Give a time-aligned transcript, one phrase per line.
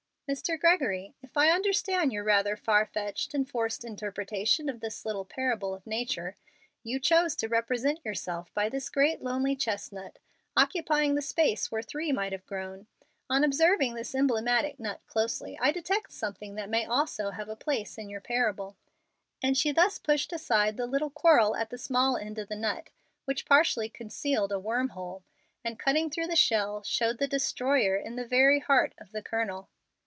[0.31, 0.57] "Mr.
[0.57, 5.73] Gregory, if I understand your rather far fetched and forced interpretation of this little 'parable
[5.73, 6.37] of nature,'
[6.85, 10.19] you chose to represent yourself by this great lonely chestnut
[10.55, 12.87] occupying the space where three might have grown.
[13.29, 17.97] On observing this emblematic nut closely I detect something that may also have a place
[17.97, 18.77] in your 'parable';"
[19.43, 22.89] and she pushed aside the little quirl at the small end of the nut,
[23.25, 25.25] which partially concealed a worm hole,
[25.61, 29.67] and cutting through the shell showed the destroyer in the very heart of the kernel.